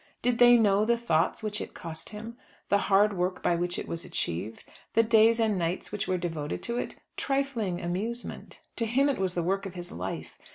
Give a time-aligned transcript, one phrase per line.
[0.23, 2.35] Did they know the thoughts which it cost him,
[2.69, 4.63] the hard work by which it was achieved,
[4.95, 6.95] the days and nights which were devoted to it?
[7.17, 8.61] Trifling amusement!
[8.77, 10.39] To him it was the work of his life.